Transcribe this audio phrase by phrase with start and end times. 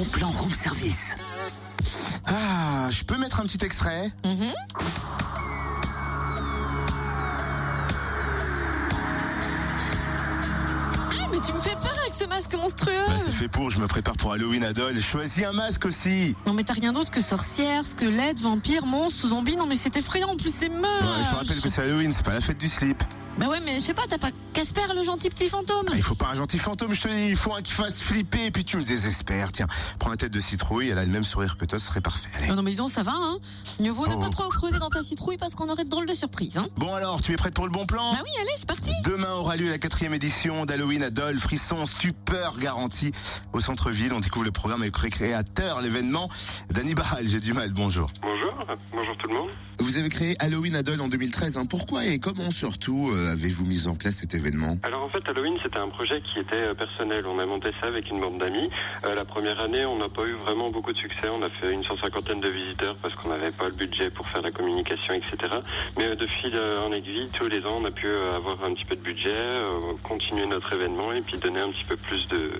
[0.00, 1.14] bon plan room service.
[2.26, 4.52] Ah, je peux mettre un petit extrait Mhm.
[11.12, 13.78] Ah, mais tu me fais peur avec ce masque monstrueux Bah, c'est fait pour, je
[13.80, 14.98] me prépare pour Halloween Adol.
[15.00, 16.34] Choisis un masque aussi.
[16.46, 20.30] Non mais t'as rien d'autre que sorcière, squelette, vampire, monstre, zombie, non mais c'est effrayant,
[20.30, 22.58] en plus c'est moche Ouais, je te rappelle que c'est Halloween, c'est pas la fête
[22.58, 23.02] du slip.
[23.40, 26.02] Bah ouais mais je sais pas, t'as pas Casper le gentil petit fantôme Ah, il
[26.02, 28.50] faut pas un gentil fantôme, je te dis, il faut un qui fasse flipper et
[28.50, 29.50] puis tu me désespères.
[29.52, 29.66] Tiens,
[29.98, 32.28] prends la tête de citrouille, elle a le même sourire que toi, ce serait parfait.
[32.36, 32.48] Allez.
[32.48, 33.38] Non, non mais dis donc ça va hein
[33.80, 34.18] Mieux vaut ne Oh.
[34.20, 36.92] pas trop creuser dans ta citrouille parce qu'on aurait de drôles de surprises hein Bon
[36.94, 38.12] alors, tu es prête pour le bon plan?
[38.12, 42.58] Bah oui allez c'est parti Demain aura lieu la quatrième édition d'Halloween Adol, frisson, stupeur
[42.58, 43.12] garantie
[43.54, 44.12] au centre-ville.
[44.12, 46.28] On découvre le programme avec le créateur, l'événement.
[46.70, 48.10] Danny Barral, j'ai du mal, bonjour.
[48.20, 48.52] Bonjour,
[48.92, 49.50] bonjour tout le monde.
[49.90, 51.56] Vous avez créé Halloween Adol en 2013.
[51.56, 51.66] hein.
[51.66, 54.78] Pourquoi et comment surtout euh, avez-vous mis en place cet événement?
[54.84, 57.88] Alors en fait Halloween c'était un projet qui était euh, personnel, on a monté ça
[57.88, 58.70] avec une bande d'amis.
[59.04, 61.72] Euh, la première année on n'a pas eu vraiment beaucoup de succès, on a fait
[61.72, 65.12] une cent cinquantaine de visiteurs parce qu'on n'avait pas le budget pour faire la communication
[65.12, 65.36] etc.
[65.98, 66.56] Mais euh, de fil
[66.86, 68.06] en aiguille tous les ans on a pu
[68.36, 69.34] avoir un petit peu de budget,
[70.04, 72.52] continuer notre événement et puis donner un petit peu plus de,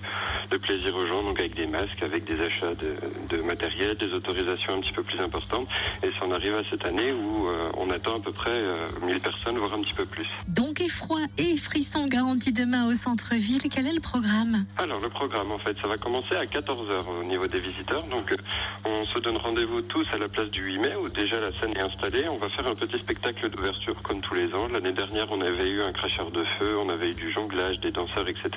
[0.59, 4.81] plaisir aux gens, donc avec des masques, avec des achats de, matériel, des autorisations un
[4.81, 5.69] petit peu plus importantes.
[6.03, 9.21] Et ça en arrive à cette année euh, on attend à peu près euh, 1000
[9.21, 10.27] personnes, voire un petit peu plus.
[10.49, 14.65] Donc effroi et frisson garanti demain au centre-ville, quel est le programme?
[14.79, 18.03] Alors le programme en fait, ça va commencer à 14h au niveau des visiteurs.
[18.05, 18.37] Donc euh,
[18.85, 21.77] on se donne rendez-vous tous à la place du 8 mai où déjà la scène
[21.77, 22.29] est installée.
[22.29, 24.69] On va faire un petit spectacle d'ouverture comme tous les ans.
[24.69, 27.91] L'année dernière on avait eu un cracheur de feu, on avait eu du jonglage, des
[27.91, 28.51] danseurs, etc.